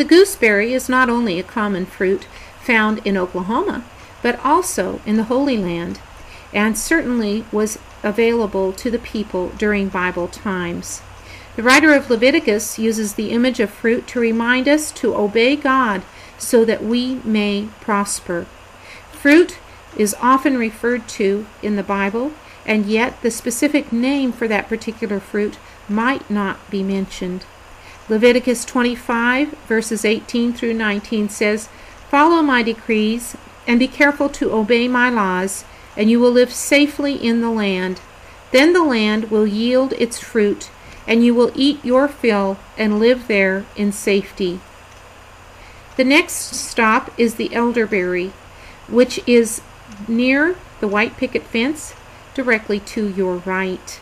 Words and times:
The 0.00 0.06
gooseberry 0.06 0.72
is 0.72 0.88
not 0.88 1.10
only 1.10 1.38
a 1.38 1.42
common 1.42 1.84
fruit 1.84 2.26
found 2.62 3.06
in 3.06 3.18
Oklahoma, 3.18 3.84
but 4.22 4.42
also 4.42 5.02
in 5.04 5.18
the 5.18 5.24
Holy 5.24 5.58
Land, 5.58 6.00
and 6.54 6.78
certainly 6.78 7.44
was 7.52 7.78
available 8.02 8.72
to 8.72 8.90
the 8.90 8.98
people 8.98 9.50
during 9.58 9.90
Bible 9.90 10.26
times. 10.26 11.02
The 11.54 11.62
writer 11.62 11.92
of 11.92 12.08
Leviticus 12.08 12.78
uses 12.78 13.12
the 13.12 13.30
image 13.30 13.60
of 13.60 13.68
fruit 13.68 14.06
to 14.06 14.20
remind 14.20 14.68
us 14.68 14.90
to 14.92 15.14
obey 15.14 15.54
God 15.54 16.00
so 16.38 16.64
that 16.64 16.82
we 16.82 17.16
may 17.16 17.68
prosper. 17.82 18.46
Fruit 19.12 19.58
is 19.98 20.16
often 20.22 20.56
referred 20.56 21.08
to 21.08 21.44
in 21.62 21.76
the 21.76 21.82
Bible, 21.82 22.32
and 22.64 22.86
yet 22.86 23.20
the 23.20 23.30
specific 23.30 23.92
name 23.92 24.32
for 24.32 24.48
that 24.48 24.66
particular 24.66 25.20
fruit 25.20 25.58
might 25.90 26.30
not 26.30 26.70
be 26.70 26.82
mentioned. 26.82 27.44
Leviticus 28.10 28.64
25, 28.64 29.50
verses 29.68 30.04
18 30.04 30.52
through 30.52 30.74
19 30.74 31.28
says, 31.28 31.68
Follow 32.10 32.42
my 32.42 32.60
decrees 32.60 33.36
and 33.68 33.78
be 33.78 33.86
careful 33.86 34.28
to 34.28 34.52
obey 34.52 34.88
my 34.88 35.08
laws, 35.08 35.64
and 35.96 36.10
you 36.10 36.18
will 36.18 36.32
live 36.32 36.52
safely 36.52 37.14
in 37.14 37.40
the 37.40 37.50
land. 37.50 38.00
Then 38.50 38.72
the 38.72 38.82
land 38.82 39.30
will 39.30 39.46
yield 39.46 39.92
its 39.92 40.18
fruit, 40.18 40.70
and 41.06 41.24
you 41.24 41.36
will 41.36 41.52
eat 41.54 41.84
your 41.84 42.08
fill 42.08 42.58
and 42.76 42.98
live 42.98 43.28
there 43.28 43.64
in 43.76 43.92
safety. 43.92 44.58
The 45.96 46.02
next 46.02 46.52
stop 46.56 47.12
is 47.16 47.36
the 47.36 47.54
elderberry, 47.54 48.32
which 48.88 49.20
is 49.24 49.62
near 50.08 50.56
the 50.80 50.88
white 50.88 51.16
picket 51.16 51.44
fence 51.44 51.94
directly 52.34 52.80
to 52.80 53.06
your 53.06 53.36
right. 53.36 54.00